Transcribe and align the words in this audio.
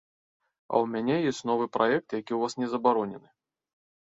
А 0.71 0.79
ў 0.83 0.93
мяне 0.93 1.15
ёсць 1.33 1.43
новы 1.49 1.65
праект, 1.77 2.07
які 2.21 2.25
ў 2.35 2.39
вас 2.45 2.53
не 2.63 2.67
забаронены. 2.73 3.29